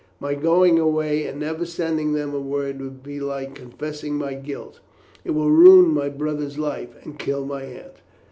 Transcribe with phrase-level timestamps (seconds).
[0.19, 4.79] My going away and never sending them a word will be like confessing my guilt.
[5.23, 7.97] It will ruin my brother's life, and kill my aunt."